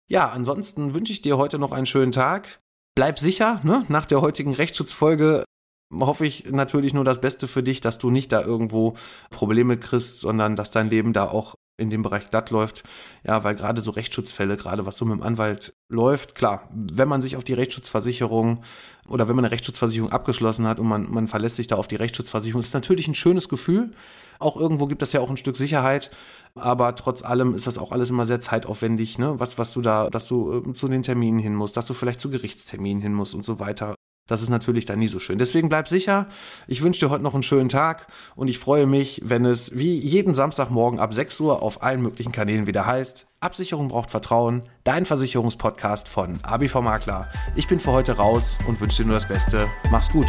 [0.08, 2.60] Ja, ansonsten wünsche ich dir heute noch einen schönen Tag.
[2.94, 3.84] Bleib sicher, ne?
[3.88, 5.44] nach der heutigen Rechtsschutzfolge
[5.92, 8.94] hoffe ich natürlich nur das Beste für dich, dass du nicht da irgendwo
[9.30, 12.84] Probleme kriegst, sondern dass dein Leben da auch in dem Bereich glatt läuft.
[13.24, 17.22] Ja, weil gerade so Rechtsschutzfälle, gerade was so mit dem Anwalt läuft, klar, wenn man
[17.22, 18.62] sich auf die Rechtsschutzversicherung
[19.08, 21.96] oder wenn man eine Rechtsschutzversicherung abgeschlossen hat und man, man verlässt sich da auf die
[21.96, 23.90] Rechtsschutzversicherung, ist natürlich ein schönes Gefühl.
[24.38, 26.10] Auch irgendwo gibt das ja auch ein Stück Sicherheit,
[26.54, 29.38] aber trotz allem ist das auch alles immer sehr zeitaufwendig, ne?
[29.38, 32.20] Was, was du da, dass du äh, zu den Terminen hin musst, dass du vielleicht
[32.20, 33.94] zu Gerichtsterminen hin musst und so weiter.
[34.26, 35.38] Das ist natürlich dann nie so schön.
[35.38, 36.28] Deswegen bleib sicher.
[36.66, 38.06] Ich wünsche dir heute noch einen schönen Tag
[38.36, 42.32] und ich freue mich, wenn es wie jeden Samstagmorgen ab 6 Uhr auf allen möglichen
[42.32, 43.26] Kanälen wieder heißt.
[43.40, 47.26] Absicherung braucht Vertrauen, dein Versicherungspodcast von ABV Makler.
[47.54, 49.68] Ich bin für heute raus und wünsche dir nur das Beste.
[49.90, 50.28] Mach's gut.